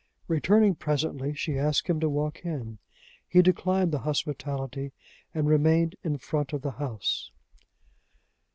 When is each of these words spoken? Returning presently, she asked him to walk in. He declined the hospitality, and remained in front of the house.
Returning 0.27 0.73
presently, 0.73 1.35
she 1.35 1.59
asked 1.59 1.85
him 1.87 1.99
to 1.99 2.09
walk 2.09 2.43
in. 2.43 2.79
He 3.27 3.43
declined 3.43 3.91
the 3.91 3.99
hospitality, 3.99 4.93
and 5.31 5.47
remained 5.47 5.95
in 6.03 6.17
front 6.17 6.53
of 6.53 6.63
the 6.63 6.71
house. 6.71 7.29